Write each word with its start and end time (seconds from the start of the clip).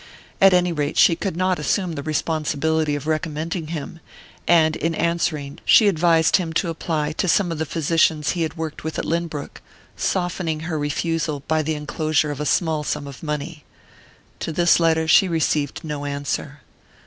At 0.41 0.51
any 0.51 0.71
rate, 0.71 0.97
she 0.97 1.15
could 1.15 1.37
not 1.37 1.59
assume 1.59 1.91
the 1.91 2.01
responsibility 2.01 2.95
of 2.95 3.05
recommending 3.05 3.67
him; 3.67 3.99
and 4.47 4.75
in 4.75 4.95
answering 4.95 5.59
she 5.63 5.87
advised 5.87 6.37
him 6.37 6.53
to 6.53 6.69
apply 6.69 7.11
to 7.11 7.27
some 7.27 7.51
of 7.51 7.59
the 7.59 7.67
physicians 7.67 8.31
he 8.31 8.41
had 8.41 8.57
worked 8.57 8.83
with 8.83 8.97
at 8.97 9.05
Lynbrook, 9.05 9.61
softening 9.95 10.61
her 10.61 10.79
refusal 10.79 11.43
by 11.47 11.61
the 11.61 11.75
enclosure 11.75 12.31
of 12.31 12.39
a 12.39 12.47
small 12.47 12.83
sum 12.83 13.05
of 13.05 13.21
money. 13.21 13.63
To 14.39 14.51
this 14.51 14.79
letter 14.79 15.07
she 15.07 15.27
received 15.27 15.83
no 15.83 16.05
answer. 16.05 16.61